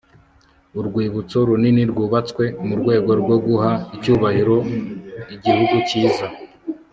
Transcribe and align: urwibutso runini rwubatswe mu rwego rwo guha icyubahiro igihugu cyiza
urwibutso 0.79 1.37
runini 1.47 1.83
rwubatswe 1.91 2.43
mu 2.67 2.73
rwego 2.81 3.11
rwo 3.21 3.35
guha 3.45 3.71
icyubahiro 3.95 4.57
igihugu 5.35 5.75
cyiza 5.87 6.25